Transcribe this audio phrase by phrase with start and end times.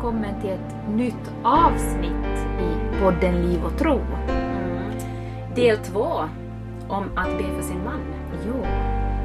[0.00, 4.00] välkommen till ett nytt avsnitt i podden Liv och Tro.
[5.54, 6.08] Del två
[6.88, 8.00] om att be för sin man.
[8.46, 8.54] Jo.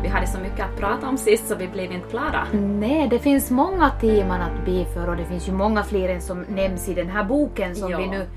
[0.03, 2.47] Vi hade så mycket att prata om sist så vi blev inte klara.
[2.53, 6.21] Nej, det finns många teman att be för och det finns ju många fler än
[6.21, 7.97] som nämns i den här boken som Ja.
[7.97, 8.27] vi nu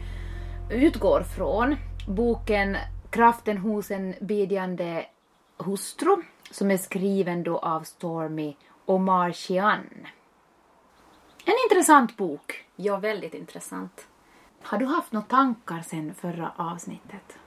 [0.70, 1.76] utgår från.
[2.08, 2.76] Boken
[3.10, 5.04] Kraften hos en bedjande
[5.58, 6.16] hustru
[6.50, 9.78] som är skriven då av Stormy Omarchian.
[11.48, 12.64] En intressant bok.
[12.76, 14.06] Ja, väldigt intressant.
[14.62, 17.38] Har du haft några tankar sen förra avsnittet?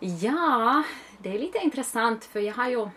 [0.00, 0.82] Ja,
[1.18, 2.88] det är lite intressant för jag har ju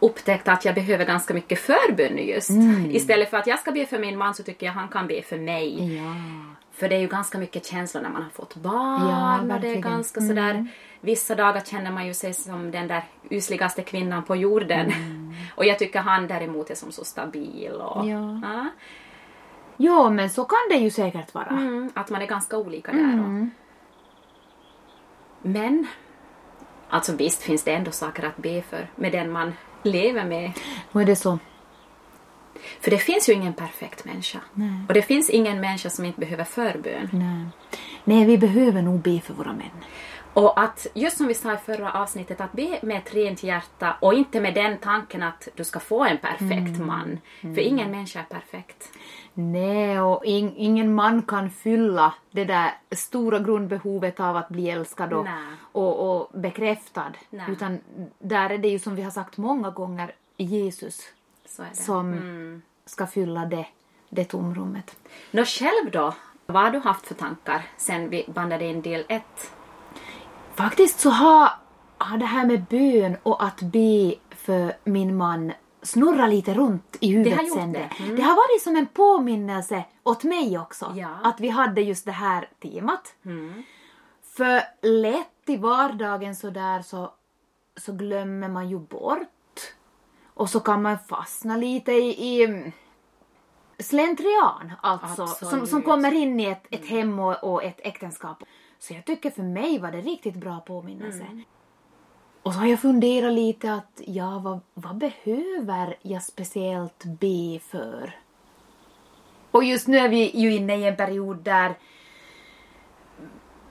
[0.00, 2.50] upptäckt att jag behöver ganska mycket förbön just.
[2.90, 5.22] Istället för att jag ska be för min man så tycker jag han kan be
[5.22, 5.96] för mig.
[5.96, 6.14] Ja.
[6.72, 9.68] För det är ju ganska mycket känslor när man har fått barn Ja, och det
[9.68, 10.66] är ganska sådär
[11.00, 14.92] Vissa dagar känner man ju sig som den där usligaste kvinnan på jorden.
[15.54, 18.40] Och jag tycker han däremot är som så stabil och Ja.
[18.42, 18.66] Ja.
[19.80, 21.46] Jo, men så kan det ju säkert vara.
[21.46, 23.20] Mm, att man är ganska olika där.
[23.20, 23.46] Och,
[25.42, 25.86] men,
[26.88, 30.52] alltså visst finns det ändå saker att be för med den man lever med.
[30.92, 31.38] Nu är det så.
[32.80, 34.38] För det finns ju ingen perfekt människa.
[34.88, 37.08] Och det finns ingen människa som inte behöver förbön.
[37.12, 37.46] Nej.
[38.04, 39.84] Nej, vi behöver nog be för våra män.
[40.38, 43.96] Och att, just som vi sa i förra avsnittet, att be med ett rent hjärta
[44.00, 47.20] och inte med den tanken att du ska få en perfekt man.
[47.40, 48.88] För ingen människa är perfekt.
[49.34, 55.12] Nej, och in, ingen man kan fylla det där stora grundbehovet av att bli älskad
[55.12, 55.26] och,
[55.72, 57.12] och, och bekräftad.
[57.30, 57.46] Nej.
[57.50, 57.78] Utan
[58.18, 61.00] där är det ju som vi har sagt många gånger Jesus
[61.72, 63.66] som ska fylla det,
[64.08, 64.96] det tomrummet.
[65.30, 66.14] Nå själv då?
[66.46, 69.52] Vad har du haft för tankar sen vi bandade in del ett?
[70.58, 71.50] Faktiskt så har,
[71.98, 75.52] har det här med bön och att be för min man
[75.82, 77.72] snurra lite runt i huvudet har gjort sen.
[77.72, 77.90] det.
[77.98, 78.14] Det.
[78.14, 80.92] det har varit som en påminnelse åt mig också.
[80.96, 81.08] Ja.
[81.24, 83.14] Att vi hade just det här temat.
[84.36, 87.12] För lätt i vardagen så där så,
[87.76, 89.60] så glömmer man ju bort.
[90.34, 92.72] Och så kan man fastna lite i, i
[93.78, 95.26] slentrian alltså.
[95.26, 98.42] Som, som kommer in i ett, ett hem och, och ett äktenskap.
[98.78, 101.26] Så jag tycker för mig var det riktigt bra påminnelse.
[102.42, 108.16] Och så har jag funderat lite att, ja, vad, vad behöver jag speciellt be för?
[109.50, 111.74] Och just nu är vi ju inne i en period där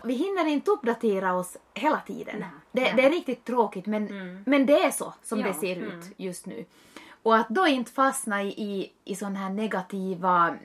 [0.03, 2.35] vi hinner inte uppdatera oss hela tiden.
[2.39, 2.93] Nej, det, nej.
[2.95, 6.45] det är riktigt tråkigt men, men det är så som Ja, det ser ut just
[6.45, 6.65] nu.
[7.23, 10.55] Och att då inte fastna i, i, i sådana här negativa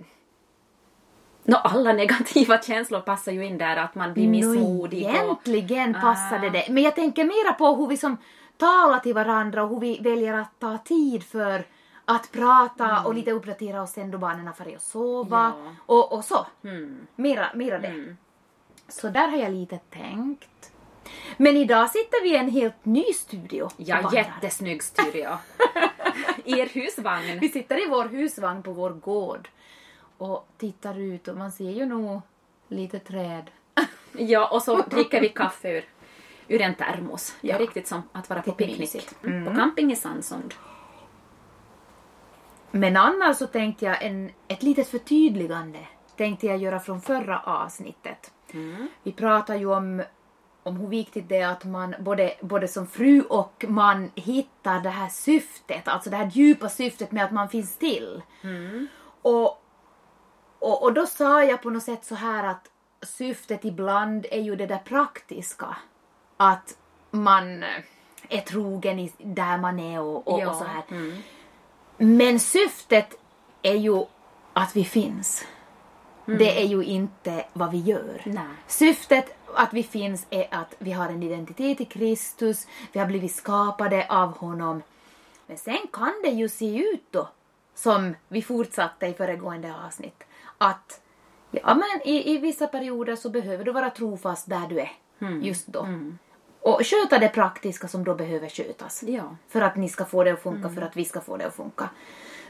[1.44, 5.06] Nå, alla negativa känslor passar ju in där, att man blir missmodig.
[5.06, 6.00] Och, egentligen Ah.
[6.00, 6.66] passade det.
[6.70, 8.16] Men jag tänker mera på hur vi som
[8.56, 11.64] talar till varandra och hur vi väljer att ta tid för
[12.04, 15.70] att prata och lite uppdatera oss sen då barnen har farit och sova Ja.
[15.86, 16.46] och, och så.
[16.64, 17.06] Mm.
[17.16, 18.16] Mera, mera det.
[18.88, 20.48] Så där har jag lite tänkt.
[21.36, 23.62] Men idag sitter vi i en helt ny studio.
[23.62, 25.28] och Ja, jättesnygg studio.
[26.44, 27.38] Er husvagn.
[27.40, 29.48] Vi sitter i vår husvagn på vår gård
[30.22, 32.20] och tittar ut och man ser ju nog
[32.68, 33.50] lite träd.
[34.18, 35.84] Ja, och så dricker vi kaffe ur,
[36.48, 37.36] ur en termos.
[37.40, 37.58] Det är Ja.
[37.58, 39.08] riktigt som att vara på picknick.
[39.24, 39.44] Mm.
[39.46, 40.54] På camping i Sandsund.
[42.70, 45.78] Men annars så tänkte jag en, ett litet förtydligande
[46.16, 48.32] tänkte jag göra från förra avsnittet.
[49.02, 50.02] Vi pratar ju om,
[50.62, 54.88] om hur viktigt det är att man både, både som fru och man hittar det
[54.90, 58.22] här syftet, alltså det här djupa syftet med att man finns till.
[59.22, 59.61] Och,
[60.62, 62.68] och, och då sa jag på något sätt så här att
[63.02, 65.76] syftet ibland är ju det där praktiska.
[66.36, 66.76] Att
[67.10, 67.64] man
[68.28, 70.84] är trogen i, där man är och, och, och så här.
[71.96, 73.14] Men syftet
[73.62, 74.04] är ju
[74.52, 75.44] att vi finns.
[76.24, 78.22] Det är ju inte vad vi gör.
[78.24, 78.44] Nej.
[78.66, 83.34] Syftet att vi finns är att vi har en identitet i Kristus, vi har blivit
[83.34, 84.82] skapade av honom.
[85.46, 87.28] Men sen kan det ju se ut då,
[87.74, 90.24] som vi fortsatte i föregående avsnitt,
[90.62, 91.00] att
[91.50, 94.90] ja, men i, i vissa perioder så behöver du vara trofast där du är
[95.40, 95.86] just då.
[96.60, 99.02] Och sköta det praktiska som då behöver skötas.
[99.02, 99.36] Ja.
[99.48, 101.54] För att ni ska få det att funka, för att vi ska få det att
[101.54, 101.90] funka.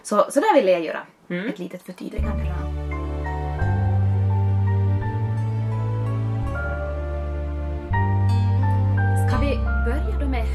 [0.02, 2.44] Så, så där ville jag göra ett litet förtydligande.
[9.28, 9.56] Ska vi
[9.86, 10.46] börja då med,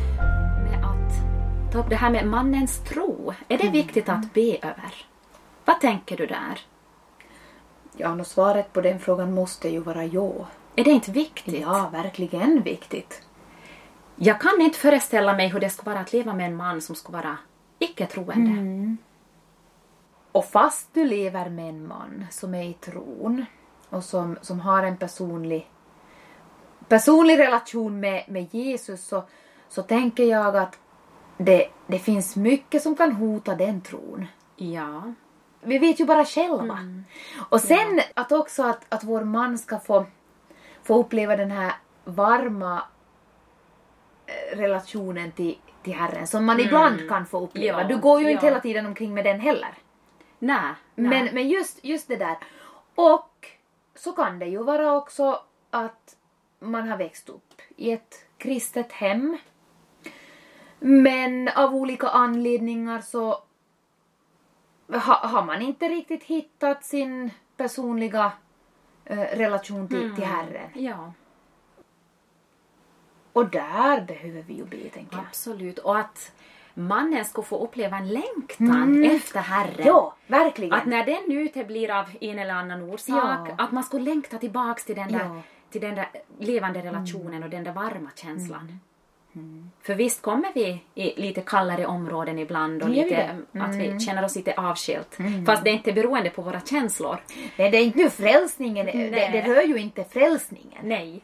[0.64, 3.34] med att ta upp det här med mannens tro?
[3.48, 5.06] Är det viktigt att be över?
[5.66, 6.60] Vad tänker du där?
[7.98, 10.32] Ja, och svaret på den frågan måste ju vara ja.
[10.76, 11.62] Är det inte viktigt?
[11.62, 13.22] Ja, verkligen viktigt.
[14.16, 16.96] Jag kan inte föreställa mig hur det skulle vara att leva med en man som
[16.96, 17.38] skulle vara
[17.80, 18.98] icke-troende.
[20.32, 23.46] Och fast du lever med en man som är i tron
[23.90, 25.70] och som, som har en personlig,
[26.88, 29.24] personlig relation med, med Jesus så,
[29.70, 30.80] så tänker jag att
[31.38, 34.28] det, det finns mycket som kan hota den tron.
[34.56, 35.14] Ja.
[35.68, 36.80] Vi vet ju bara själva.
[37.50, 40.06] Och sen att också att, att vår man ska få,
[40.84, 41.74] få uppleva den här
[42.04, 42.84] varma
[44.26, 47.82] eh, relationen till, till Herren som man ibland kan få uppleva.
[47.82, 48.50] Ja, Du går ju inte ja.
[48.50, 49.74] hela tiden omkring med den heller.
[50.40, 50.74] Nej.
[50.96, 51.10] nej.
[51.10, 52.38] Men, men just, just det där.
[52.96, 53.48] Och
[53.96, 55.40] så kan det ju vara också
[55.70, 56.16] att
[56.60, 59.38] man har växt upp i ett kristet hem.
[60.80, 63.44] Men av olika anledningar så
[64.88, 68.32] ha, har man inte riktigt hittat sin personliga
[69.06, 70.70] eh, relation till, till Herren.
[70.74, 71.14] Ja,
[73.34, 75.26] Och där behöver vi ju be, tänker jag.
[75.28, 75.80] absolut.
[75.80, 76.32] Och att
[76.74, 79.74] mannen ska få uppleva en längtan efter Herren.
[79.74, 79.88] Mm.
[79.88, 80.74] Ja, verkligen.
[80.74, 83.56] Att när den uteblir av en eller annan orsak, Ja.
[83.58, 85.42] att man ska längta tillbaks till den där, Ja.
[85.70, 86.08] till den där
[86.40, 88.80] levande relationen och den där varma känslan.
[89.38, 89.72] Mm.
[89.82, 93.10] För visst kommer vi i lite kallare områden ibland och lite,
[93.54, 93.60] det?
[93.62, 93.94] att Mm.
[93.94, 95.18] vi känner oss lite avskilt.
[95.46, 97.18] Fast det är inte beroende på våra känslor.
[97.58, 100.80] Nej, det är inte frälsningen, det, det rör ju inte frälsningen.
[100.84, 101.22] Nej,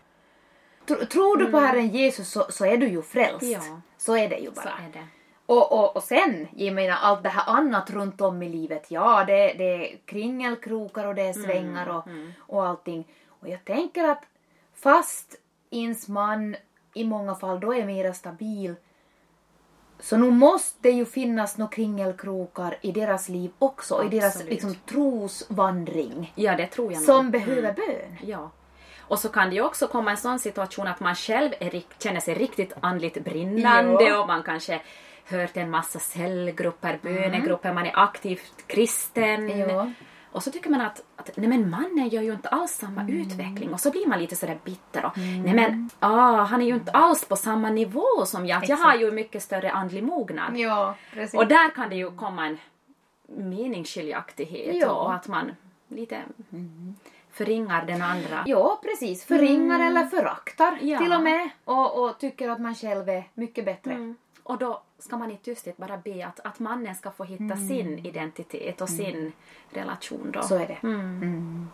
[0.87, 3.43] Tro- Tror du på Herren Jesus så, så är du ju frälst.
[3.43, 3.81] Ja.
[3.97, 4.63] Så är det ju så bara.
[4.87, 5.07] är det.
[5.45, 8.85] Och, och, och sen, jag menar allt det här annat runt om i livet.
[8.89, 9.63] Ja, det, det
[9.93, 12.07] är kringelkrokar och det är svängar och,
[12.39, 13.07] och allting.
[13.27, 14.23] Och jag tänker att
[14.75, 15.35] fast
[15.71, 16.55] ens man
[16.93, 18.75] i många fall då är mera stabil
[19.99, 24.51] så nu måste det ju finnas några kringelkrokar i deras liv också, i deras Absolut.
[24.51, 27.05] liksom, trosvandring Ja, det tror jag nog.
[27.05, 28.15] som behöver bön.
[28.23, 28.51] Ja.
[28.99, 32.19] Och så kan det ju också komma en sån situation att man själv är, känner
[32.19, 34.21] sig riktigt andligt brinnande Ja.
[34.21, 34.81] och man kanske
[35.29, 39.59] hört en massa cellgrupper, bönegrupper, man är aktivt kristen.
[39.59, 39.91] Ja.
[40.33, 43.73] Och så tycker man att, att nej men mannen gör ju inte alls samma utveckling
[43.73, 46.91] och så blir man lite sådär bitter och nej men ah, han är ju inte
[46.91, 48.69] alls på samma nivå som jag.
[48.69, 50.57] Jag har ju mycket större andlig mognad.
[50.57, 51.39] Ja, precis.
[51.39, 52.57] Och där kan det ju komma en
[53.27, 54.91] meningsskiljaktighet Ja.
[54.91, 55.51] och att man
[55.87, 56.21] lite
[57.31, 58.43] förringar den andra.
[58.45, 59.25] Ja, precis.
[59.25, 60.97] Förringar eller föraktar Ja.
[60.99, 61.49] till och med.
[61.65, 64.13] Och, och tycker att man själv är mycket bättre.
[64.45, 64.53] Mm.
[64.53, 68.05] Och då ska man i tysthet bara be att, att mannen ska få hitta sin
[68.05, 69.31] identitet och sin
[69.69, 70.41] relation då.
[70.41, 70.77] Så är det.
[70.83, 71.69] Mm.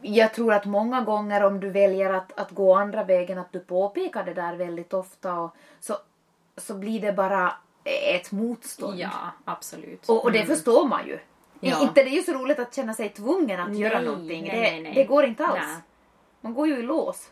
[0.00, 3.60] Jag tror att många gånger om du väljer att, att gå andra vägen, att du
[3.60, 5.96] påpekar det där väldigt ofta och så,
[6.56, 7.52] så blir det bara
[8.14, 8.98] ett motstånd.
[8.98, 9.10] Ja,
[9.44, 10.08] absolut.
[10.08, 11.18] Och, och det förstår man ju.
[11.60, 11.82] Ja.
[11.82, 14.42] Inte det är ju så roligt att känna sig tvungen att göra Nej, någonting.
[14.42, 14.94] nej, det, nej, nej.
[14.94, 15.78] det går inte alls.
[16.40, 17.30] Man går ju i lås.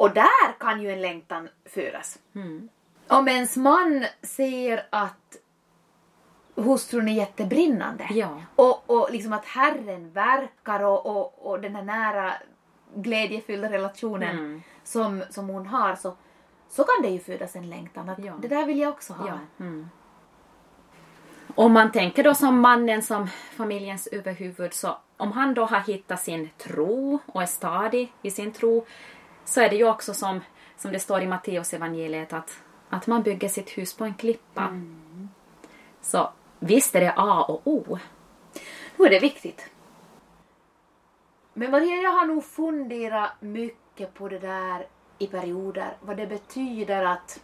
[0.00, 2.18] Och där kan ju en längtan födas.
[2.34, 2.68] Mm.
[3.08, 5.36] Om ens man ser att
[6.54, 8.42] hustrun är jättebrinnande Ja.
[8.56, 12.32] och, och liksom att Herren verkar och, och, och den här nära
[12.94, 14.62] glädjefyllda relationen Mm.
[14.84, 16.16] som, som hon har så,
[16.68, 18.32] så kan det ju födas en längtan att Ja.
[18.42, 19.26] det där vill jag också ha.
[19.28, 19.38] Ja.
[19.64, 19.88] Mm.
[21.54, 23.26] Om man tänker då som mannen som
[23.56, 28.52] familjens överhuvud så om han då har hittat sin tro och är stadig i sin
[28.52, 28.86] tro
[29.44, 30.40] så är det ju också som,
[30.76, 34.80] som det står i Matteus evangeliet att, att man bygger sitt hus på en klippa.
[36.00, 37.98] Så visst är det A och O.
[38.96, 39.70] Nu är det viktigt.
[41.54, 44.86] Men Maria, jag har nog funderat mycket på det där
[45.18, 45.96] i perioder.
[46.00, 47.40] Vad det betyder att,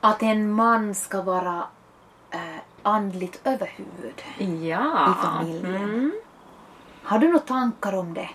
[0.00, 1.66] att en man ska vara
[2.30, 5.10] eh, andligt överhuvud Ja.
[5.10, 5.84] i familjen.
[5.84, 6.12] Mm.
[7.02, 8.28] Har du några tankar om det?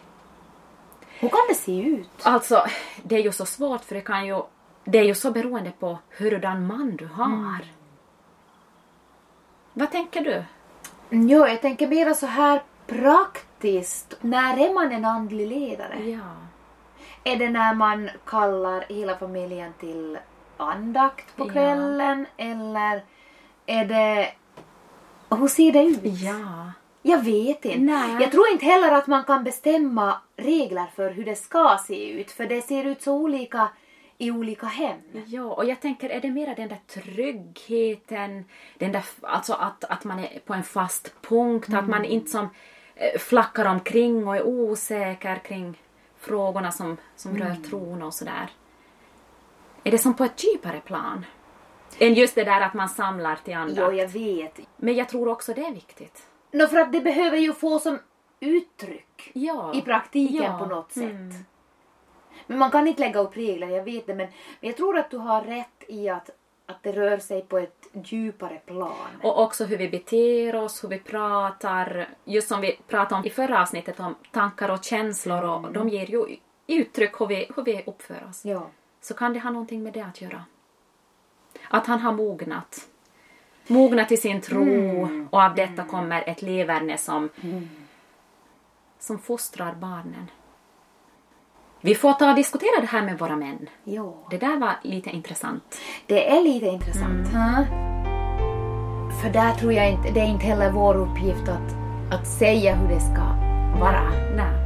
[1.22, 2.10] Hur kan det se ut?
[2.24, 2.66] Alltså,
[3.04, 4.42] det är ju så svårt för det kan ju...
[4.84, 7.66] Det är ju så beroende på hurdan man du har.
[9.74, 10.44] Vad tänker du?
[11.10, 14.18] Ja, jag tänker mera så här praktiskt.
[14.22, 16.10] När är man en andlig ledare?
[16.10, 16.20] Ja.
[17.24, 20.18] Är det när man kallar hela familjen till
[20.58, 21.52] andakt på Ja.
[21.52, 22.26] kvällen?
[22.38, 23.04] Eller
[23.66, 24.34] är det...
[25.30, 26.00] Hur ser det ut?
[26.04, 26.72] Ja.
[27.02, 27.80] Jag vet inte.
[27.80, 28.18] Nej.
[28.22, 32.32] Jag tror inte heller att man kan bestämma regler för hur det ska se ut.
[32.32, 33.70] För det ser ut så olika
[34.18, 35.00] i olika hem.
[35.26, 38.46] Ja, och jag tänker, är det mera den där tryggheten,
[38.78, 42.50] den där, alltså att, att man är på en fast punkt, att man inte som
[42.96, 45.78] eh, flackar omkring och är osäker kring
[46.20, 48.50] frågorna som, som rör tron och sådär.
[49.84, 51.26] Är det som på ett djupare plan?
[52.00, 53.78] Än just det där att man samlar till andakt.
[53.78, 54.60] Ja, jag vet.
[54.78, 56.24] Men jag tror också det är viktigt.
[56.52, 58.00] Nå, för att det behöver ju få som
[58.40, 59.74] uttryck Ja.
[59.76, 60.58] i praktiken Ja.
[60.60, 61.04] på något sätt.
[61.04, 61.34] Mm.
[62.48, 64.16] Men man kan inte lägga upp regler, jag vet det.
[64.16, 64.28] Men,
[64.60, 66.30] men jag tror att du har rätt i att,
[66.66, 69.08] att det rör sig på ett djupare plan.
[69.24, 72.10] Och också hur vi beter oss, hur vi pratar.
[72.26, 76.06] Just som vi pratade om i förra avsnittet om tankar och känslor och de ger
[76.06, 78.46] ju uttryck hur vi, hur vi uppför oss.
[78.46, 78.68] Ja.
[79.02, 80.46] Så kan det ha någonting med det att göra.
[81.70, 82.88] Att han har mognat.
[83.72, 87.30] Mognat i sin tro och av detta kommer ett leverne som,
[89.00, 90.28] som fostrar barnen.
[91.82, 93.70] Vi får ta och diskutera det här med våra män.
[93.84, 94.14] ja.
[94.30, 95.78] Det där var lite intressant.
[96.08, 97.28] Det är lite intressant.
[97.34, 97.66] Mm.
[99.22, 101.76] För där tror jag inte, det är inte heller vår uppgift att,
[102.14, 103.24] att säga hur det ska
[103.80, 104.10] vara.
[104.36, 104.58] Nej.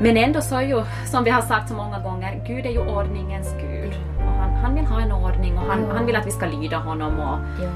[0.00, 2.78] Men ändå så är ju, som vi har sagt så många gånger, Gud är ju
[2.78, 3.92] ordningens Gud.
[4.16, 5.92] Och han, han vill ha en ordning och han, Ja.
[5.94, 7.70] han vill att vi ska lyda honom och, Ja.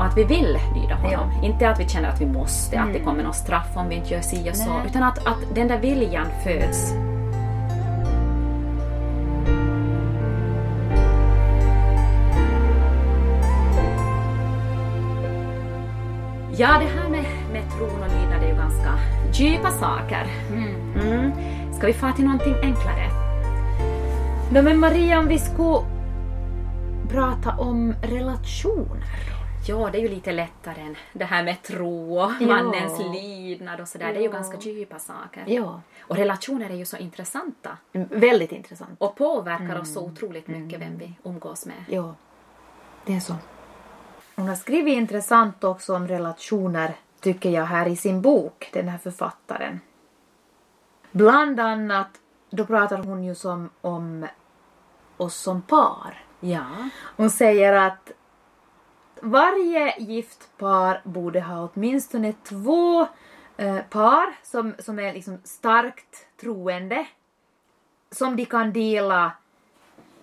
[0.00, 1.32] Och att vi vill lyda honom.
[1.40, 1.42] Ja.
[1.46, 3.04] Inte att vi känner att vi måste, att det Mm.
[3.04, 4.82] kommer något straff om vi inte gör si och så, Nej.
[4.86, 6.94] utan att, att den där viljan föds.
[16.56, 18.98] Ja, det här med, med tron och lydnad är ju ganska
[19.32, 20.26] djupa saker.
[20.52, 20.74] Mm.
[21.02, 21.32] Mm.
[21.72, 23.08] Ska vi få till någonting enklare?
[24.52, 25.78] No, men Maria, om vi skulle
[27.08, 29.39] prata om relationer.
[29.66, 32.46] Ja, det är ju lite lättare än det här med tro och Ja.
[32.46, 34.06] mannens lydnad och sådär.
[34.06, 34.32] Det är ju Ja.
[34.32, 35.44] ganska djupa saker.
[35.46, 35.80] Ja.
[36.00, 38.90] Och relationer är ju så intressanta Väldigt intressant.
[38.98, 41.84] och påverkar oss så otroligt mycket vem vi umgås med.
[41.88, 42.14] Ja,
[43.06, 43.34] det är så.
[44.36, 48.98] Hon har skrivit intressant också om relationer, tycker jag, här i sin bok, den här
[48.98, 49.80] författaren.
[51.12, 52.08] Bland annat,
[52.50, 54.26] då pratar hon ju som om
[55.16, 56.24] oss som par.
[56.40, 56.64] Ja.
[57.16, 58.10] Hon säger att
[59.22, 63.06] varje gift par borde ha åtminstone två
[63.56, 67.06] eh, par som, som är liksom starkt troende.
[68.10, 69.32] Som de kan dela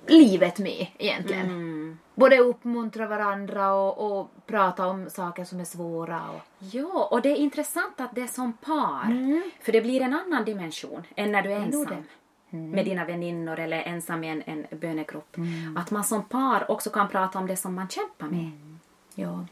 [0.07, 1.45] livet med egentligen.
[1.45, 1.99] Mm.
[2.15, 6.21] Både uppmuntra varandra och, och prata om saker som är svåra.
[6.29, 6.41] Och...
[6.59, 9.41] Ja, och det är intressant att det är som par.
[9.63, 12.03] För det blir en annan dimension än när du är ensam.
[12.49, 15.37] Med dina väninnor eller ensam i en, en bönegrupp.
[15.37, 15.77] Mm.
[15.77, 18.51] Att man som par också kan prata om det som man kämpar med.
[19.19, 19.45] Ja.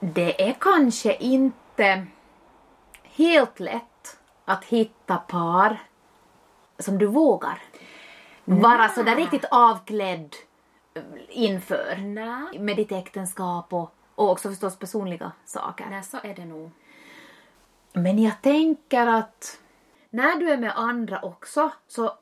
[0.00, 2.06] Det är kanske inte
[3.02, 5.82] helt lätt att hitta par
[6.78, 7.62] som du vågar
[8.44, 10.34] vara sådär riktigt avklädd
[11.28, 12.58] inför Nej.
[12.58, 15.86] med ditt äktenskap och, och också förstås personliga saker.
[15.90, 16.70] Nej, så är det nog.
[17.92, 19.60] Men jag tänker att
[20.10, 22.12] när du är med andra också så,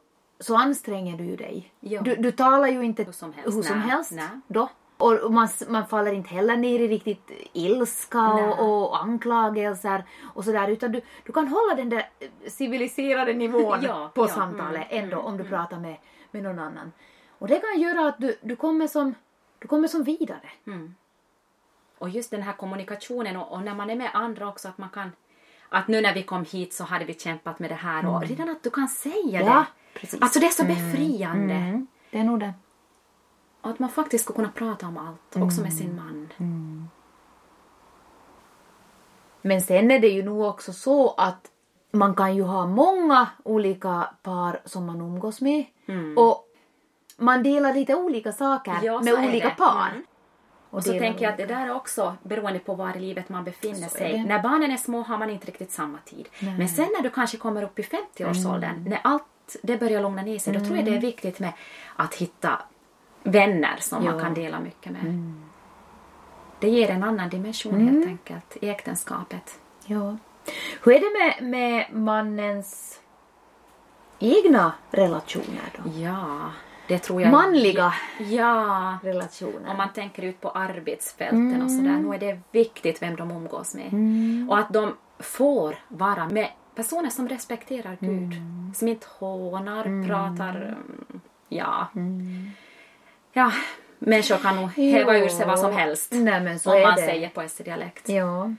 [0.41, 1.73] så anstränger du dig.
[1.81, 4.13] Du, du talar ju inte Hur som helst, hur som helst
[4.47, 4.69] då.
[5.03, 10.05] Och man, man faller inte heller ner i riktigt ilska och, och anklagelser
[10.35, 12.09] och sådär utan du, du kan hålla den där
[12.47, 15.97] civiliserade nivån Ja, på ja, samtalet mm, ändå om du pratar med,
[16.31, 16.93] med någon annan.
[17.39, 19.15] Och det kan göra att du, du, kommer, som,
[19.59, 20.51] du kommer som vidare.
[21.99, 24.89] Och just den här kommunikationen och, och när man är med andra också att man
[24.91, 25.13] kan
[25.69, 28.49] att nu när vi kom hit så hade vi kämpat med det här och redan
[28.49, 29.53] att du kan säga Mm.
[29.53, 30.01] Ja, det.
[30.01, 30.23] precis.
[30.23, 31.55] Alltså det är så befriande.
[31.55, 32.53] Mm, det är nog det.
[33.63, 36.29] Och att man faktiskt ska kunna prata om allt, också med sin man.
[39.43, 41.51] Men sen är det ju nog också så att
[41.91, 45.65] man kan ju ha många olika par som man umgås med.
[46.17, 46.49] Och
[47.17, 49.55] man delar lite olika saker Ja, med olika det.
[49.55, 49.89] par.
[49.91, 50.03] Mm.
[50.71, 53.45] Och så tänker jag att det där är också beroende på var i livet man
[53.45, 54.25] befinner Så sig.
[54.25, 56.29] När barnen är små har man inte riktigt samma tid.
[56.59, 58.85] Men sen när du kanske kommer upp i 50-årsåldern, Mm.
[58.85, 61.53] när allt det börjar lugna ner sig, då tror jag det är viktigt med
[61.97, 62.59] att hitta
[63.23, 65.03] vänner som man kan dela mycket med.
[65.03, 65.43] Mm.
[66.61, 69.59] Det ger en annan dimension helt enkelt i äktenskapet.
[69.87, 70.17] Ja.
[70.85, 73.01] Hur är det med, med mannens
[74.19, 75.91] egna relationer då?
[76.01, 76.41] Ja,
[76.89, 77.31] det tror jag.
[77.31, 78.99] Manliga Ja.
[79.03, 79.71] relationer.
[79.71, 83.75] Om man tänker ut på arbetsfälten och sådär, nu är det viktigt vem de umgås
[83.75, 83.91] med.
[84.51, 88.33] Och att de får vara med personer som respekterar Gud.
[88.75, 91.87] Som inte hånar, pratar, mm, ja.
[93.33, 93.53] Ja,
[93.99, 96.13] människor kan nog häva ur sig vad som helst.
[96.13, 97.03] Nej men så om man det.
[97.03, 98.09] säger på SD-dialekt.
[98.09, 98.55] Ja.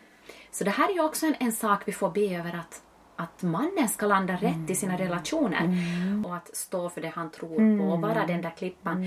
[0.52, 2.82] Så det här är ju också en, en sak vi får be över att,
[3.16, 5.78] att mannen ska landa rätt i sina relationer
[6.26, 9.06] och att stå för det han tror på och vara den där klippan.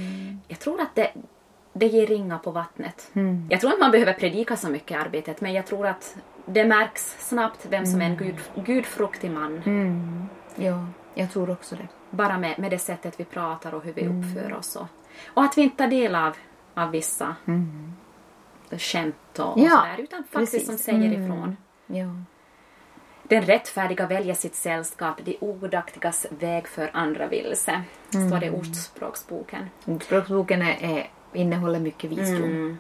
[0.48, 1.12] Jag tror att det,
[1.72, 3.10] det ger ringar på vattnet.
[3.50, 6.64] Jag tror inte man behöver predika så mycket i arbetet men jag tror att det
[6.64, 9.62] märks snabbt vem som är en gud, gudfruktig man.
[10.56, 11.88] ja, jag tror också det.
[12.10, 14.76] Bara med, med det sättet vi pratar och hur vi uppför oss.
[14.76, 14.86] Och,
[15.26, 16.36] och att vi inte tar del av,
[16.74, 17.36] av vissa
[18.78, 20.66] skämt och, Ja, sådär utan faktiskt precis.
[20.66, 21.24] som säger Mm.
[21.24, 21.56] ifrån.
[21.86, 22.06] Ja.
[23.22, 27.82] Den rättfärdiga väljer sitt sällskap, de odaktigas väg för andra vilse.
[28.08, 29.70] Står det i Ordspråksboken.
[29.86, 32.42] Ordspråksboken är, är, innehåller mycket visdom.
[32.44, 32.78] Mm.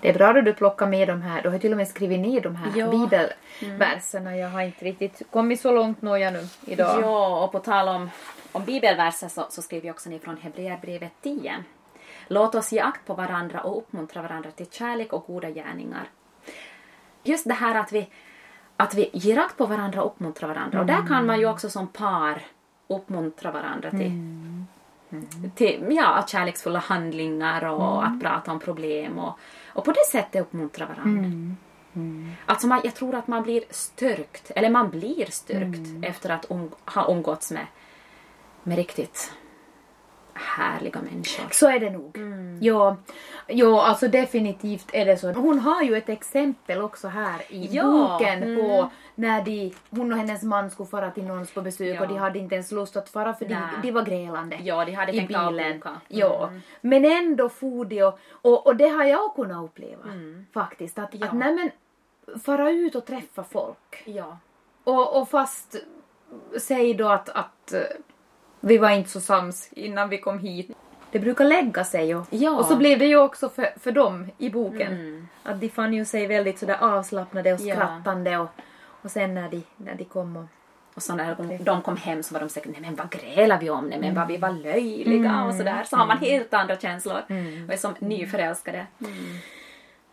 [0.00, 1.42] Det är bra att du plockar med de här.
[1.42, 2.90] Du har till och med skrivit ner de här Ja.
[2.90, 4.36] bibelverserna.
[4.36, 7.00] Jag har inte riktigt kommit så långt nåja nu idag.
[7.02, 8.10] Ja, och på tal om,
[8.52, 11.64] om bibelverser så, så skriver jag också ner från Hebreerbrevet 10.
[12.28, 16.08] Låt oss ge akt på varandra och uppmuntra varandra till kärlek och goda gärningar.
[17.22, 18.08] Just det här att vi,
[18.76, 20.80] att vi ger akt på varandra och uppmuntrar varandra.
[20.80, 22.42] Och där kan man ju också som par
[22.88, 24.12] uppmuntra varandra till,
[25.54, 30.86] till ja, kärleksfulla handlingar och att prata om problem och, och på det sättet uppmuntra
[30.86, 31.54] varandra.
[32.46, 36.70] Alltså man, jag tror att man blir styrkt, eller man blir styrkt efter att um,
[36.84, 37.66] ha umgåtts med,
[38.68, 39.32] med riktigt
[40.34, 41.44] härliga människor.
[41.50, 42.16] Så är det nog.
[42.16, 42.58] Mm.
[42.62, 42.96] Ja,
[43.46, 45.32] ja, alltså definitivt är det så.
[45.32, 47.82] Hon har ju ett exempel också här i Ja,
[48.18, 48.56] boken mm.
[48.60, 52.00] på när de, hon och hennes man skulle fara till någons på besök Ja.
[52.02, 54.58] och de hade inte ens lust att fara för de, de var grälande.
[54.62, 55.44] Ja, de hade i tänkt bilen.
[55.46, 55.88] avboka.
[55.88, 56.00] Mm.
[56.08, 56.50] Ja.
[56.80, 60.04] Men ändå for de och, och, och det har jag kunnat uppleva
[60.54, 60.98] faktiskt.
[60.98, 61.20] Att, Mm.
[61.20, 61.26] Ja.
[61.26, 61.70] att nej men,
[62.40, 64.02] fara ut och träffa folk.
[64.04, 64.38] Ja.
[64.84, 65.76] Och, och fast
[66.60, 67.74] säg då att, att
[68.60, 70.70] vi var inte så sams innan vi kom hit.
[71.10, 72.58] Det brukar lägga sig och, Ja.
[72.58, 74.92] och så blev det ju också för, för dem i boken.
[74.92, 75.28] Mm.
[75.42, 77.74] Att de fann ju sig väldigt sådär avslappnade och Ja.
[77.74, 78.48] skrattande och,
[79.02, 80.44] och sen när de, när de kom och
[80.94, 83.60] Och så när de, de kom hem så var de säkert nej men vad grälar
[83.60, 85.84] vi om, nej men vad vi var löjliga och sådär.
[85.84, 87.18] Så har man helt andra känslor
[87.66, 88.86] och är som nyförälskade.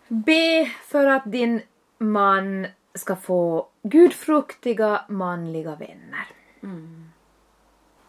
[0.07, 1.61] Be för att din
[1.97, 6.25] man ska få gudfruktiga manliga vänner.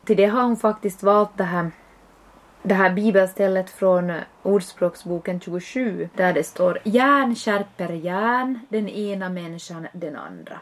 [0.06, 1.70] Till det har hon faktiskt valt det här,
[2.62, 9.86] det här bibelstället från Ordspråksboken 27 där det står järn skärper järn, den ena människan
[9.92, 10.60] den andra.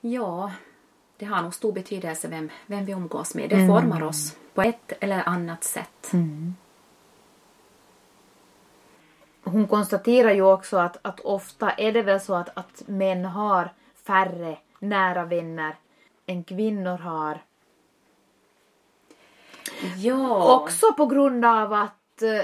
[0.00, 0.52] Ja,
[1.16, 3.50] det har nog stor betydelse vem, vem vi umgås med.
[3.50, 6.10] Det formar oss på ett eller annat sätt.
[9.44, 13.72] Hon konstaterar ju också att, att ofta är det väl så att, att män har
[14.06, 15.76] färre nära vänner
[16.30, 17.38] än kvinnor har.
[19.96, 20.54] Ja.
[20.60, 22.40] Också på grund av att eh,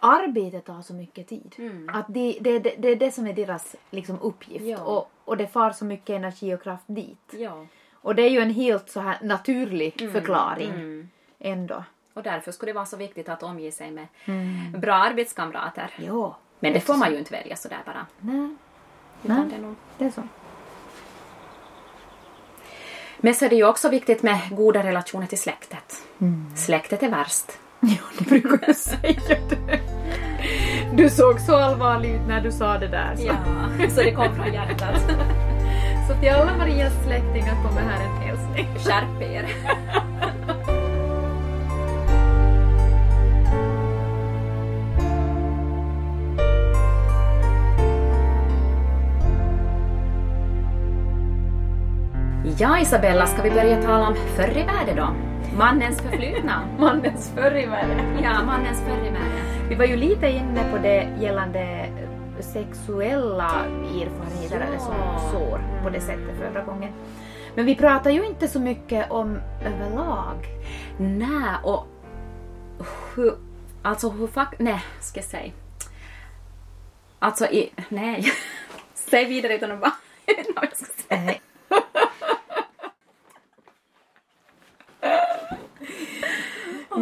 [0.00, 1.54] arbetet tar så mycket tid.
[1.92, 4.64] Att det, det, det, det är det som är deras liksom, uppgift.
[4.64, 4.82] Ja.
[4.82, 7.30] Och, och det far så mycket energi och kraft dit.
[7.30, 7.66] ja.
[8.00, 11.08] Och det är ju en helt så här naturlig förklaring Mm.
[11.38, 11.84] ändå.
[12.14, 14.06] Och därför skulle det vara så viktigt att omge sig med
[14.78, 15.90] bra arbetskamrater.
[16.06, 16.36] Ja.
[16.60, 18.06] Men det får man ju inte välja sådär bara.
[18.20, 18.56] Nej,
[19.24, 19.48] Utan Nej.
[19.50, 19.74] det är nog...
[19.98, 20.22] det är så.
[23.20, 26.02] Men så är det ju också viktigt med goda relationer till släktet.
[26.56, 27.44] Släktet är värst.
[27.80, 29.80] Ja, det brukar jag säga det.
[30.94, 33.16] Du såg så allvarlig ut när du sa det där.
[33.16, 33.34] Så, Ja,
[33.88, 35.00] så det kom från hjärtat.
[36.08, 38.66] så till alla Marias släktingar kommer här en hälsning.
[38.78, 39.48] Skärp er.
[52.60, 55.14] Ja, Isabella, ska vi börja tala om förr i världen då?
[55.56, 56.68] Mannens förflutna.
[56.78, 58.18] Mannens förr i världen.
[58.22, 59.68] Ja, mannens förr i världen.
[59.68, 61.88] Vi var ju lite inne på det gällande
[62.40, 63.64] sexuella
[64.00, 64.94] erfarenheter eller så,
[65.32, 66.92] sår på det sättet förra gången.
[67.54, 70.46] Men vi pratar ju inte så mycket om överlag.
[70.98, 71.86] Nej, och
[73.14, 73.34] hur,
[73.82, 74.54] alltså hur fak...
[74.58, 75.52] Nej, ska jag säga.
[77.18, 77.70] Alltså i...
[77.88, 78.32] Nej.
[78.94, 79.92] Säg vidare utan att bara...
[80.26, 81.34] Jag vet inte vad jag ska säga.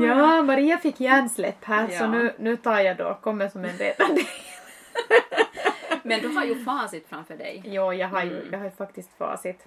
[0.03, 2.07] Ja, Maria fick hjärnsläpp här så Ja.
[2.07, 4.23] nu, nu tar jag då, kommer som en räddande.
[6.03, 7.63] Men du har ju facit framför dig.
[7.67, 9.67] Jo, jag har ju jag har ju faktiskt facit.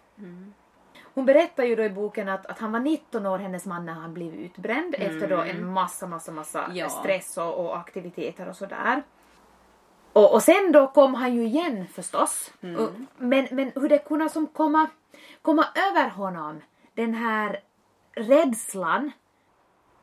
[1.13, 3.93] Hon berättar ju då i boken att, att han var 19 år, hennes man, när
[3.93, 6.89] han blev utbränd efter då en massa, massa, massa Ja.
[6.89, 9.03] stress och, och aktiviteter och sådär.
[10.13, 12.53] Och, och sen då kom han ju igen förstås.
[12.77, 14.87] Och, men, men hur det kunde som komma,
[15.41, 16.61] komma över honom,
[16.93, 17.59] den här
[18.13, 19.11] rädslan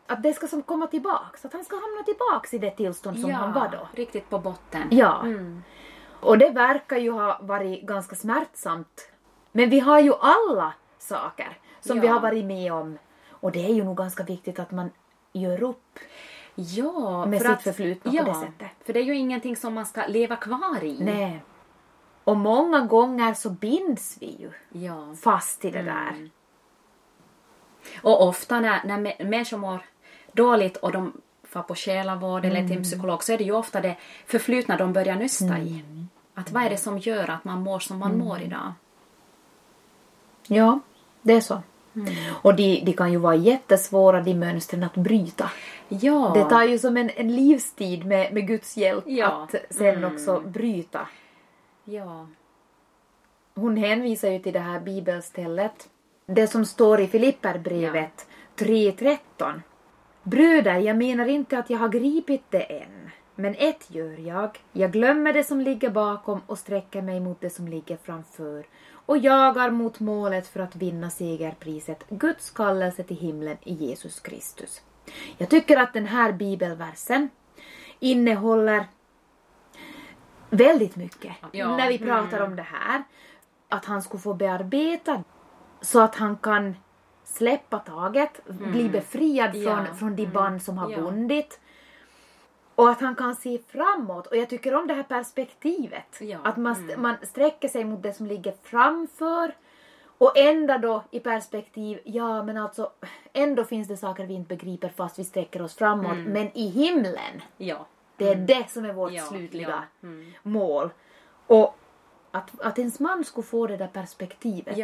[0.07, 3.31] att det ska som komma tillbaks, att han ska hamna tillbaks i det tillstånd som
[3.31, 3.89] han var då.
[3.93, 4.89] riktigt på botten.
[4.91, 5.21] Ja.
[5.23, 5.63] Mm.
[6.21, 9.11] Och det verkar ju ha varit ganska smärtsamt.
[9.53, 12.13] Men vi har ju alla saker som vi Ja.
[12.13, 12.99] har varit med om.
[13.31, 14.91] Och det är ju nog ganska viktigt att man
[15.33, 15.99] gör upp.
[16.55, 18.69] Ja, Med för sitt att, förflutna på ja, det sättet.
[18.87, 21.05] För det är ju ingenting som man ska leva kvar i.
[21.05, 21.43] Nej.
[22.25, 24.51] Och många gånger så binds vi ju
[24.85, 25.15] Ja.
[25.23, 25.95] fast i det Mm.
[25.95, 26.31] där.
[28.03, 29.81] Och ofta när, när mä- människor mår
[30.37, 31.13] dåligt och de
[31.45, 33.97] får på själavård eller till en psykolog så är det ju ofta det
[34.27, 35.85] förflutna de börjar nysta i.
[36.35, 38.73] Att vad är det som gör att man mår som man mår idag?
[40.49, 40.81] Ja,
[41.23, 41.63] det är så.
[42.43, 45.51] Och de, de kan ju vara jättesvåra, de mönstren att bryta.
[45.89, 46.33] Ja.
[46.35, 49.27] Det tar ju som en, en livstid med, med Guds hjälp Ja.
[49.53, 50.13] att sen Mm.
[50.15, 51.09] också bryta.
[51.85, 52.27] Ja.
[53.55, 55.89] Hon hänvisar ju till det här bibelstället.
[56.27, 59.61] Det som står i Filipperbrevet 3.13.
[60.27, 63.11] Bröder, jag menar inte att jag har gripit det än.
[63.35, 64.59] Men ett gör jag.
[64.73, 69.19] Jag glömmer det som ligger bakom och sträcker mig mot det som ligger framför och
[69.19, 74.83] jagar mot målet för att vinna segerpriset, Guds kallelse till himlen i Jesus Kristus.
[75.39, 77.29] Jag tycker att den här bibelversen
[78.01, 78.85] innehåller
[80.51, 81.77] väldigt mycket Ja.
[81.77, 83.03] när vi pratar om det här.
[83.69, 85.25] Att han skulle få bearbeta
[85.81, 86.75] så att han kan
[87.37, 91.01] släppa taget, bli befriad från, från de band som har Ja.
[91.01, 91.61] bundit.
[92.75, 94.27] Och att han kan se framåt.
[94.27, 96.21] Och jag tycker om det här perspektivet.
[96.21, 96.39] Ja.
[96.45, 99.55] Att man, st- man sträcker sig mot det som ligger framför.
[100.19, 102.91] Och ändå då i perspektiv, ja men alltså
[103.33, 106.17] ändå finns det saker vi inte begriper fast vi sträcker oss framåt.
[106.27, 107.87] Men i himlen, Ja.
[108.17, 110.33] det är det som är vårt Ja, slutliga mm.
[110.43, 110.91] mål.
[111.47, 111.77] Och
[112.31, 114.77] att, att ens man skulle få det där perspektivet.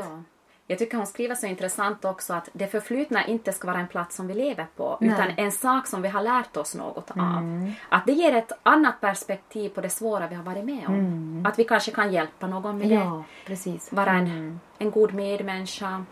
[0.72, 0.74] Ja.
[0.74, 4.16] Jag tycker hon skriver så intressant också att det förflutna inte ska vara en plats
[4.16, 5.10] som vi lever på Nej.
[5.10, 7.72] utan en sak som vi har lärt oss något av.
[7.88, 11.44] Att det ger ett annat perspektiv på det svåra vi har varit med om.
[11.48, 12.94] Att vi kanske kan hjälpa någon med det.
[12.94, 13.92] ja precis.
[13.92, 16.04] Vara en, en god medmänniska.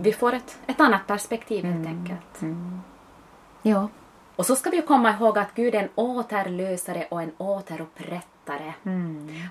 [0.00, 2.40] Vi får ett, ett annat perspektiv helt enkelt.
[3.62, 3.88] Ja.
[4.36, 8.72] Och så ska vi komma ihåg att Gud är en återlösare och en återupprättare.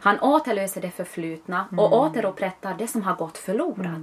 [0.01, 4.01] Han återlöser det förflutna och återupprättar det som har gått förlorat.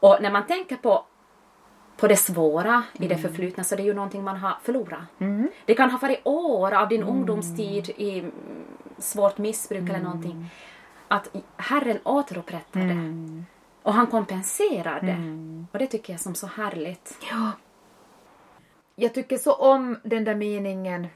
[0.00, 1.04] Och när man tänker på,
[1.96, 5.00] på det svåra i det förflutna så det är ju någonting man har förlorat.
[5.66, 8.32] Det kan ha varit år av din ungdomstid i mm,
[8.98, 10.50] svårt missbruk eller någonting.
[11.08, 13.44] Att Herren återupprättar det.
[13.82, 15.16] Och han kompenserar det.
[15.72, 17.18] Och det tycker jag som så härligt.
[17.30, 17.52] ja.
[18.94, 21.06] Jag tycker så om den där meningen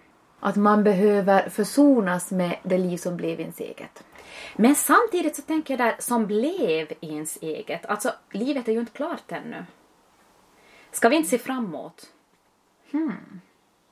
[0.40, 4.04] att man behöver försonas med det liv som blev ens eget.
[4.56, 7.86] Men samtidigt så tänker jag där som blev ens eget.
[7.86, 9.64] Alltså livet är ju inte klart ännu.
[10.90, 12.12] Ska vi inte se framåt?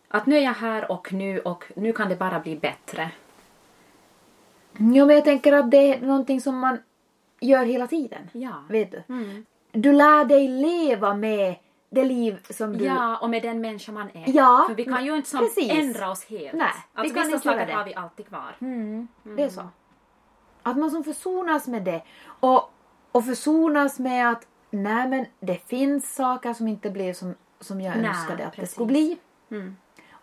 [0.09, 3.11] Att nu är jag här och nu och nu kan det bara bli bättre.
[4.73, 6.79] Ja, men jag tänker att det är någonting som man
[7.41, 8.31] gör hela tiden.
[8.33, 8.65] Ja.
[8.69, 9.03] Vet du?
[9.73, 11.55] Du lär dig leva med
[11.95, 12.85] det liv som du...
[12.85, 14.25] Ja, och med den människa man är.
[14.27, 15.73] Ja, För vi kan ju inte som precis.
[15.73, 16.53] ändra oss helt.
[16.53, 17.73] Nej, vi alltså, kan vissa inte saker det.
[17.73, 18.55] har vi alltid kvar.
[19.37, 19.69] Det är så.
[20.63, 22.03] Att man som försonas med det.
[22.27, 22.71] Och,
[23.13, 27.97] och försonas med att nej men det finns saker som inte blev som, som jag
[27.97, 28.75] Nej, önskade att det precis.
[28.75, 29.19] skulle bli.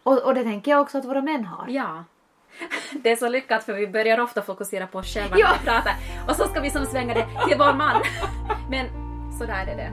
[0.03, 1.65] Och, och det tänker jag också att våra män har.
[1.69, 2.03] Ja.
[3.03, 5.47] Det är så lyckat för vi börjar ofta fokusera på oss själva Ja.
[5.51, 5.93] när vi pratar.
[6.27, 8.01] Och så ska vi som svänga det till vår man.
[8.69, 9.00] Men
[9.41, 9.89] så där är det.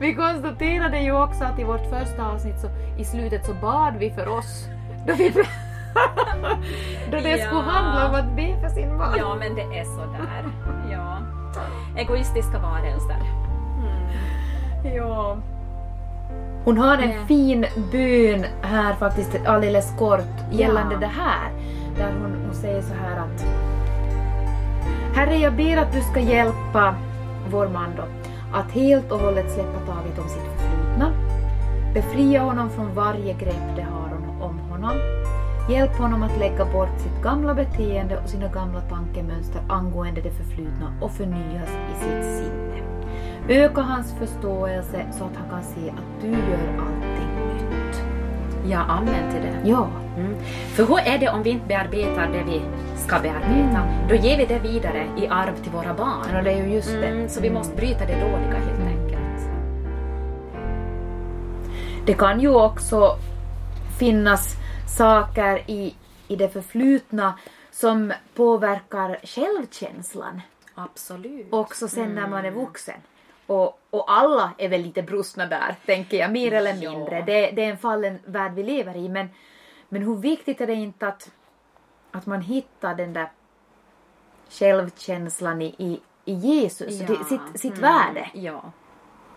[0.00, 4.10] Vi konstaterade ju också att i vårt första avsnitt så i slutet så bad vi
[4.10, 4.66] för oss.
[5.06, 5.30] Då, vi,
[7.10, 7.46] då det Ja.
[7.46, 9.14] skulle handla om att be för sin man.
[9.18, 10.44] Ja, men det är så där.
[10.92, 11.18] Ja.
[11.96, 13.16] Egoistiska varelser.
[14.96, 15.36] Ja.
[16.64, 17.26] Hon har en Nej.
[17.28, 21.00] fin bön här faktiskt alldeles kort gällande Ja.
[21.00, 21.50] det här.
[21.96, 23.44] Där hon, hon säger så här att
[25.16, 26.94] Herre, jag ber att du ska hjälpa
[27.50, 28.02] vår man då
[28.52, 31.12] att helt och hållet släppa taget om sitt förflutna.
[31.94, 34.02] Befria honom från varje grepp det har
[34.40, 34.96] om honom.
[35.70, 40.94] Hjälp honom att lägga bort sitt gamla beteende och sina gamla tankemönster angående det förflutna
[41.00, 42.82] och förnyas i sitt sinne.
[43.48, 47.61] Öka hans förståelse så att han kan se att du gör allting nytt.
[48.66, 49.68] Ja, amen till det.
[49.68, 50.34] Ja, Mm.
[50.74, 52.62] För hur är det om vi inte bearbetar det vi
[52.96, 53.88] ska bearbeta?
[54.08, 56.26] Då ger vi det vidare i arv till våra barn.
[56.32, 57.06] men det är ju just det.
[57.06, 59.48] Mm, så vi måste bryta det dåliga helt enkelt.
[62.06, 63.16] Det kan ju också
[63.98, 64.56] finnas
[64.96, 65.94] saker i,
[66.28, 67.38] i det förflutna
[67.70, 70.40] som påverkar självkänslan
[70.74, 71.46] Absolut.
[71.50, 73.00] också sen när man är vuxen.
[73.46, 76.90] Och, och alla är väl lite brustna där, tänker jag, mer eller Ja.
[76.90, 77.22] mindre.
[77.22, 79.28] Det, det är en fallen värld vi lever i, men,
[79.88, 81.30] men hur viktigt är det inte att,
[82.10, 83.30] att man hittar den där
[84.50, 87.06] självkänslan i, i, i Jesus, Ja.
[87.06, 88.30] det, sitt, sitt Mm, värde.
[88.34, 88.62] Ja.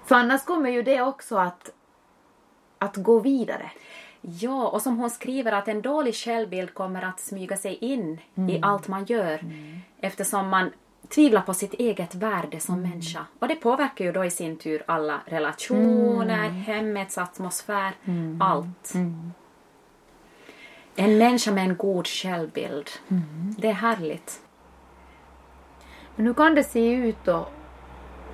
[0.06, 1.70] För annars kommer ju det också att,
[2.78, 3.72] att gå vidare.
[4.22, 8.60] Ja, och som hon skriver att en dålig självbild kommer att smyga sig in i
[8.62, 9.40] allt man gör
[10.00, 10.72] eftersom man
[11.10, 13.26] tvivlar på sitt eget värde som människa.
[13.40, 17.92] Och det påverkar ju då i sin tur alla relationer, hemmets atmosfär,
[18.40, 18.94] allt.
[20.96, 22.90] En människa med en god självbild.
[23.58, 24.40] Det är härligt.
[26.16, 27.48] Men hur kan det se ut då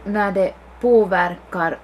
[0.05, 1.79] när det påverkar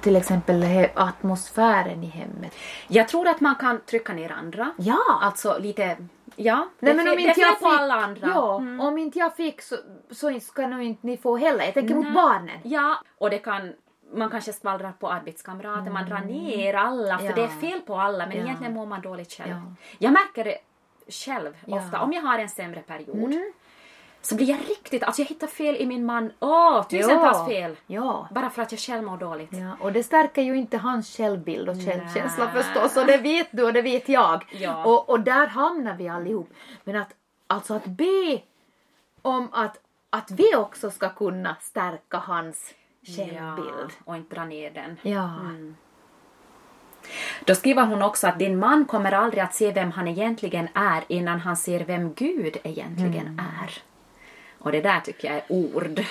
[0.00, 2.54] till exempel atmosfären i hemmet?
[2.88, 4.72] Jag tror att man kan trycka ner andra.
[4.78, 5.18] Ja!
[5.22, 5.96] Alltså lite,
[6.36, 6.56] ja.
[6.78, 8.28] Nej, det, men om inte jag på alla andra.
[8.34, 8.80] Ja, Mm.
[8.80, 9.76] om inte jag fick så,
[10.10, 11.64] så ska nog inte ni få heller.
[11.64, 12.14] Jag tänker mot Nej.
[12.14, 12.58] barnen.
[12.62, 13.72] Ja, och det kan
[14.12, 17.26] man kanske skvallrar på arbetskamrater, man drar ner alla för Mm.
[17.26, 17.34] Ja.
[17.34, 18.42] det är fel på alla men Ja.
[18.44, 19.50] egentligen mår man dåligt själv.
[19.50, 19.62] Ja.
[19.98, 20.58] Jag märker det
[21.08, 23.52] själv ofta, om jag har en sämre period Mm.
[24.26, 27.46] Så blir jag riktigt, alltså jag hittar fel i min man, åh, tusentals Ja.
[27.46, 27.76] fel.
[27.86, 28.28] Ja.
[28.30, 29.52] Bara för att jag själv mår dåligt.
[29.52, 32.62] Ja, och det stärker ju inte hans självbild och självkänsla Nej.
[32.62, 34.44] förstås, och det vet du och det vet jag.
[34.52, 34.84] Ja.
[34.84, 36.50] Och, och där hamnar vi allihop.
[36.84, 37.08] Men att,
[37.46, 38.40] alltså att be
[39.22, 39.76] om att,
[40.10, 42.74] att vi också ska kunna stärka hans
[43.16, 43.90] självbild.
[43.90, 44.96] Ja, och inte dra ner den.
[45.02, 45.30] Ja.
[47.44, 51.04] Då skriver hon också att din man kommer aldrig att se vem han egentligen är
[51.08, 53.38] innan han ser vem Gud egentligen Mm.
[53.62, 53.70] är.
[54.66, 56.04] Och det där tycker jag är ord.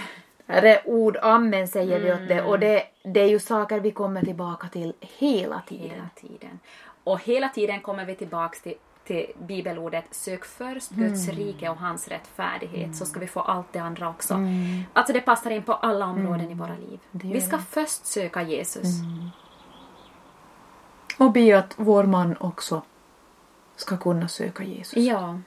[0.47, 2.33] Är ord, amen säger vi åt det.
[2.33, 2.45] Mm.
[2.45, 5.89] Och det, det är ju saker vi kommer tillbaka till hela tiden.
[5.89, 6.59] Hela tiden.
[7.03, 11.37] Och hela tiden kommer vi tillbaks till, till bibelordet sök först Guds Mm.
[11.37, 14.39] rike och hans rättfärdighet så ska vi få allt det andra också.
[14.93, 16.99] Alltså det passar in på alla områden i våra liv.
[17.13, 17.33] Mm.
[17.33, 17.63] Vi ska det.
[17.69, 18.99] först söka Jesus.
[19.01, 19.29] Mm.
[21.17, 22.81] Och be att vår man också
[23.75, 24.97] ska kunna söka Jesus.
[24.97, 25.39] Ja.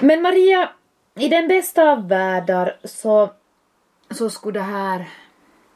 [0.00, 0.70] Men Maria,
[1.14, 3.32] i den bästa av världar så,
[4.10, 5.08] så skulle det här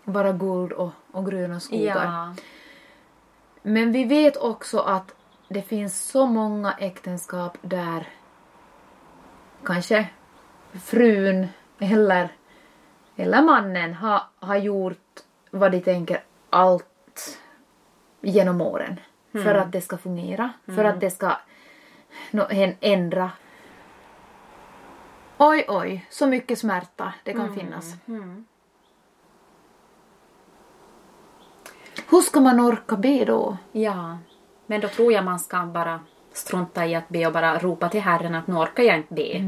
[0.05, 2.05] vara guld och, och gröna skogar.
[2.05, 2.35] Ja.
[3.63, 5.15] Men vi vet också att
[5.49, 8.09] det finns så många äktenskap där
[9.65, 10.09] kanske
[10.85, 11.49] frun
[11.79, 12.29] eller,
[13.17, 15.21] eller mannen har, har gjort
[15.51, 17.39] vad de tänker allt
[18.21, 19.01] genom åren
[19.33, 21.33] för att det ska fungera, för att det ska
[22.51, 23.31] hen- ändra.
[25.39, 27.95] Oj, oj, så mycket smärta det kan finnas.
[32.11, 33.57] Hur ska man orka be då?
[33.73, 34.19] Ja,
[34.67, 36.01] men då tror jag man ska bara
[36.33, 39.39] strunta i att be och bara ropa till Herren att nu orkar jag inte be.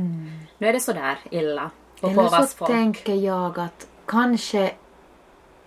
[0.58, 1.70] Nu är det sådär illa.
[2.00, 2.70] Och Eller så folk.
[2.70, 4.74] tänker jag att kanske,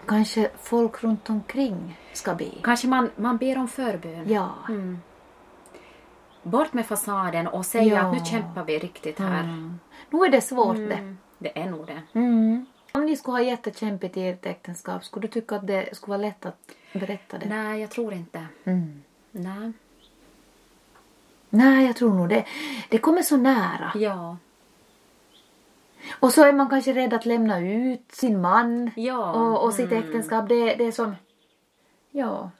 [0.05, 2.49] kanske folk runt omkring ska be.
[2.63, 4.29] Kanske man, man ber om förbön.
[4.29, 4.49] Ja.
[6.43, 8.01] Bort med fasaden och säga Ja.
[8.01, 9.43] att nu kämpar vi riktigt här.
[9.43, 9.79] Mm.
[10.13, 10.81] Nu är det svårt det.
[10.93, 11.17] Mm.
[11.37, 12.01] Det är nog det.
[12.13, 12.65] Mm.
[12.91, 16.27] Om ni skulle ha jättekämpigt i ert äktenskap, skulle du tycka att det skulle vara
[16.27, 17.45] lätt att berätta det?
[17.49, 18.45] Nej, jag tror inte.
[18.63, 19.03] Mm.
[19.31, 19.71] Nej.
[21.49, 22.45] Nej, jag tror nog det.
[22.89, 23.91] Det kommer så nära.
[23.95, 24.37] Ja.
[26.19, 29.31] Och så är man kanske rädd att lämna ut sin man Ja.
[29.33, 30.03] och, och sitt Mm.
[30.03, 30.49] äktenskap.
[30.49, 31.15] Det, det är som...
[32.11, 32.51] Ja.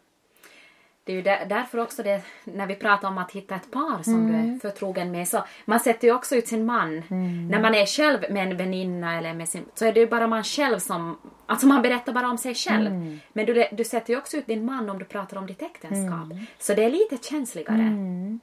[1.05, 4.03] Det är ju där, därför också det, när vi pratar om att hitta ett par
[4.03, 4.55] som du Mm.
[4.55, 7.03] är förtrogen med, så man sätter ju också ut sin man.
[7.49, 10.27] När man är själv med en väninna eller med sin, så är det ju bara
[10.27, 12.87] man själv som, alltså man berättar bara om sig själv.
[12.87, 13.19] Mm.
[13.33, 16.27] Men du, du sätter ju också ut din man om du pratar om ditt äktenskap.
[16.59, 17.81] Så det är lite känsligare.
[17.81, 18.39] Mm.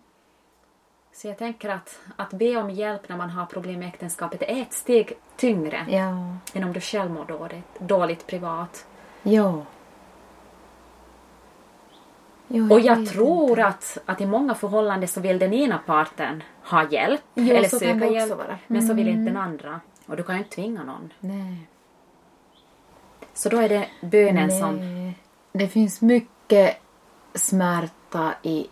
[1.12, 4.62] Så jag tänker att, att be om hjälp när man har problem med äktenskapet är
[4.62, 6.36] ett steg tyngre Ja.
[6.54, 8.86] än om du själv mår dåligt, dåligt privat.
[9.22, 9.64] Ja.
[12.52, 13.66] Jo, Och jag tror inte.
[13.66, 18.06] att, att i många förhållanden så vill den ena parten ha hjälp Jo, eller söka
[18.10, 18.38] hjälp.
[18.38, 18.58] vara.
[18.66, 19.20] Men så vill Mm.
[19.20, 19.80] inte den andra.
[20.06, 21.12] Och du kan ju inte tvinga någon.
[21.20, 21.68] Nej.
[23.34, 24.76] Så då är det bönen som...
[24.76, 25.18] Nej.
[25.52, 26.76] Det finns mycket
[27.34, 28.66] smärta i,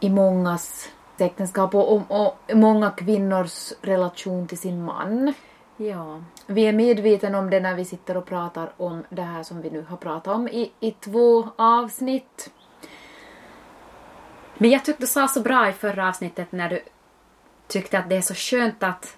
[0.00, 0.88] i mångas
[1.18, 5.32] äktenskap och, och, och många kvinnors relation till sin man.
[5.76, 6.20] Ja.
[6.46, 9.70] Vi är medvetna om det när vi sitter och pratar om det här som vi
[9.70, 12.50] nu har pratat om i, i två avsnitt.
[14.58, 16.80] Men jag tyckte du sa så bra i förra avsnittet när du
[17.68, 19.16] tyckte att det är så skönt att,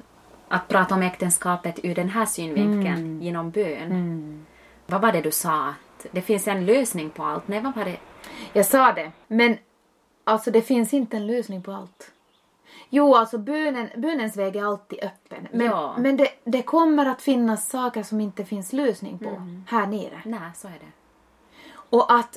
[0.48, 3.22] att prata om äktenskapet ur den här synvinkeln Mm.
[3.22, 4.46] genom bön.
[4.86, 5.68] Vad var det du sa?
[5.68, 7.48] Att det finns en lösning på allt?
[7.48, 7.96] Nej, vad var det?
[8.52, 9.58] Jag sa det, men
[10.24, 12.12] alltså det finns inte en lösning på allt.
[12.90, 15.48] Jo, alltså bönen, bönens väg är alltid öppen.
[15.52, 15.94] Men, Ja.
[15.98, 20.20] men det, det kommer att finnas saker som inte finns lösning på här nere.
[20.24, 20.92] Nej, så är det.
[21.74, 22.36] Och att,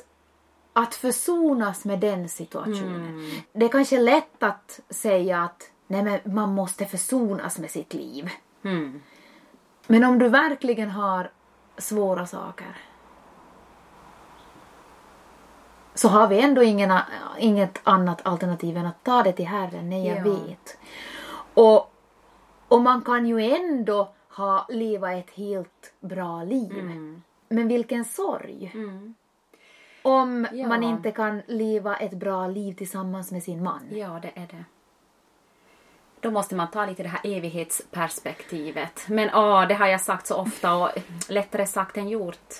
[0.74, 3.32] att försonas med den situationen.
[3.54, 8.30] Det är kanske lätt att säga att nej men man måste försonas med sitt liv.
[8.64, 9.02] Mm.
[9.88, 11.32] Men om du verkligen har
[11.78, 12.78] svåra saker
[15.94, 17.00] så har vi ändå ingen,
[17.40, 20.24] inget annat alternativ än att ta det till Herren, nej jag Ja.
[20.34, 20.78] vet.
[21.54, 21.94] Och,
[22.68, 26.74] och man kan ju ändå ha leva ett helt bra liv.
[27.50, 28.72] Men vilken sorg.
[28.74, 29.16] Mm.
[30.02, 30.68] Om Ja.
[30.68, 33.82] man inte kan leva ett bra liv tillsammans med sin man.
[33.92, 34.66] Ja, det är det.
[36.20, 39.06] Då måste man ta lite det här evighetsperspektivet.
[39.08, 40.90] Men ja, det har jag sagt så ofta och
[41.30, 42.54] lättare sagt än gjort.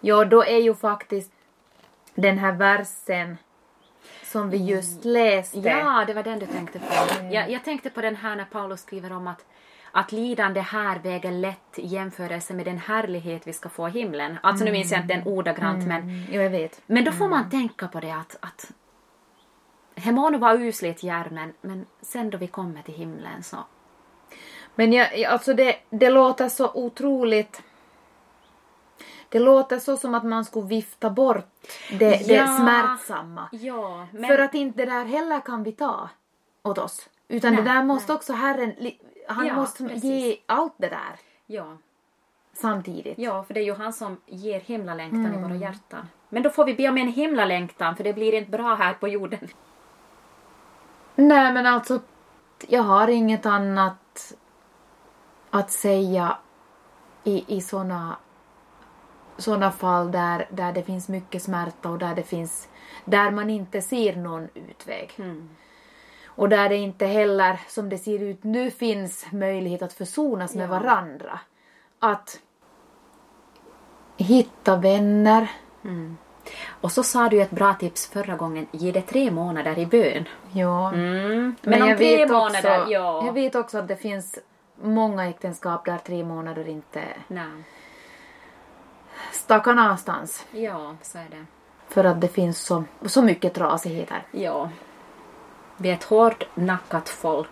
[0.00, 1.32] Ja, då är ju faktiskt
[2.14, 3.36] den här versen
[4.22, 5.58] som vi just läste.
[5.58, 6.86] Ja, det var den du tänkte på.
[7.30, 9.44] Jag, jag tänkte på den här när Paulus skriver om att
[9.92, 14.38] att lidande här väger lätt i jämförelse med den härlighet vi ska få i himlen.
[14.42, 16.82] Alltså nu minns jag inte den ordagrant men, Jo, jag vet.
[16.86, 18.72] men då får man tänka på det att, att
[19.94, 23.56] det må nog vara usligt här men, sen då vi kommer till himlen så
[24.74, 27.62] Men jag, alltså det, det låter så otroligt...
[29.28, 31.48] Det låter så som att man skulle vifta bort
[31.90, 32.46] det, det Ja.
[32.46, 33.48] smärtsamma.
[33.52, 34.24] Ja, men...
[34.24, 36.08] För att inte det där heller kan vi ta
[36.62, 37.08] åt oss.
[37.28, 38.74] Utan Nej, det där måste också Herren,
[39.28, 40.04] han Ja, måste precis.
[40.04, 41.76] ge allt det där ja,
[42.52, 43.18] samtidigt.
[43.18, 46.08] ja, för det är ju han som ger himlalängtan i våra hjärtan.
[46.28, 49.08] Men då får vi be om en himlalängtan för det blir inte bra här på
[49.08, 49.48] jorden.
[51.14, 52.00] Nej men alltså,
[52.68, 54.34] jag har inget annat
[55.50, 56.36] att säga
[57.24, 58.16] i, i såna,
[59.36, 62.68] såna fall där, där det finns mycket smärta och där det finns,
[63.04, 65.10] där man inte ser någon utväg.
[66.34, 70.64] Och där det inte heller, som det ser ut nu, finns möjlighet att försonas med
[70.64, 70.70] Ja.
[70.70, 71.40] varandra.
[71.98, 72.40] Att
[74.16, 75.50] hitta vänner.
[76.80, 80.28] Och så sa du ett bra tips förra gången, ge det tre månader i bön.
[80.52, 80.92] Ja.
[80.92, 81.56] Mm.
[81.62, 83.26] Men, om jag tre månader, också, ja.
[83.26, 84.38] Jag vet också att det finns
[84.82, 87.64] många äktenskap där tre månader inte Nej.
[89.32, 90.46] stackar någonstans.
[90.52, 91.44] Ja, så är det.
[91.88, 94.22] För att det finns så, så mycket trasigheter.
[94.30, 94.70] Ja.
[95.76, 97.48] Vi är ett hårdnackat folk.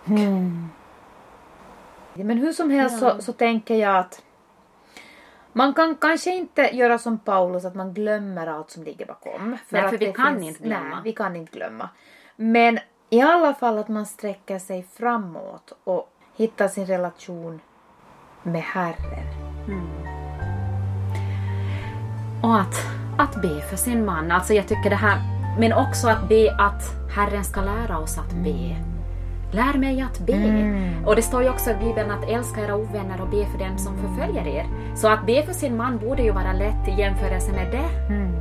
[2.15, 4.23] Men hur som helst så, så tänker jag att
[5.53, 9.57] man kan kanske inte göra som Paulus, att man glömmer allt som ligger bakom.
[9.69, 10.89] Nej, att för vi kan inte glömma.
[10.89, 11.89] Nej, vi kan inte glömma.
[12.37, 12.79] Men
[13.11, 17.61] i alla fall att man sträcker sig framåt och hittar sin relation
[18.43, 19.27] med Herren.
[22.43, 22.75] Och att,
[23.19, 24.31] att be för sin man.
[24.31, 25.19] Alltså jag tycker det här,
[25.59, 26.83] men också att be att
[27.15, 28.77] Herren ska lära oss att be.
[29.53, 30.33] Lär mig att be.
[30.33, 31.05] Mm.
[31.07, 33.79] Och det står ju också i Bibeln att älska era ovänner och be för dem
[33.79, 34.67] som förföljer er.
[34.97, 38.15] Så att be för sin man borde ju vara lätt i jämförelse med det.
[38.15, 38.33] Mm.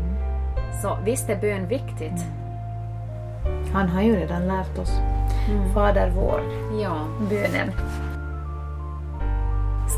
[0.82, 2.24] Så visst är bön viktigt.
[3.74, 4.92] Han har ju redan lärt oss.
[5.74, 6.42] Fader vår,
[6.82, 6.96] Ja.
[7.30, 7.72] bönen.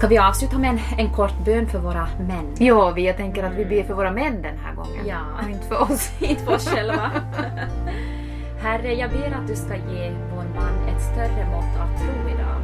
[0.02, 2.56] Ska vi avsluta med en, en kort bön för våra män?
[2.58, 5.08] Ja, vi, jag tänker att vi ber för våra män den här gången.
[5.08, 5.20] Ja.
[5.44, 6.12] Och inte för oss.
[6.20, 7.12] inte för oss själva.
[8.62, 12.62] Herre, jag ber att du ska ge vår man ett större mått av tro idag.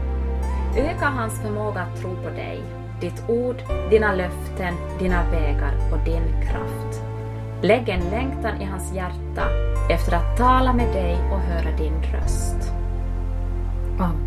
[0.89, 2.62] Öka hans förmåga att tro på dig,
[3.02, 3.56] ditt ord,
[3.89, 7.02] dina löften, dina vägar och din kraft.
[7.62, 9.50] Lägg en längtan i hans hjärta
[9.89, 12.71] efter att tala med dig och höra din röst.
[14.00, 14.27] Amen.